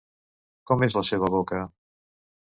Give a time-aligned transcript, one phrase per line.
[0.71, 1.61] Com és la seva boca?